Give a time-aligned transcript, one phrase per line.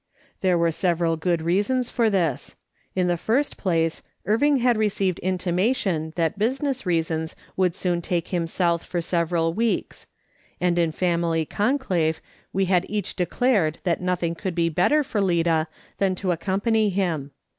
[0.39, 2.55] There were several good reasons for this:
[2.95, 8.47] In the first place, Irving had received intimation that business reasons would soon take him
[8.47, 10.07] South for several weeks;
[10.59, 12.19] and in family conclave
[12.51, 15.67] we had each declared that no thing could be better for Lida
[15.99, 17.29] than to accompany him.